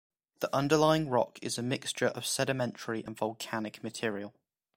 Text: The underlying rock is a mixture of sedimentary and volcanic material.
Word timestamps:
The 0.39 0.49
underlying 0.51 1.09
rock 1.09 1.37
is 1.43 1.59
a 1.59 1.61
mixture 1.61 2.07
of 2.07 2.25
sedimentary 2.25 3.03
and 3.05 3.15
volcanic 3.15 3.83
material. 3.83 4.33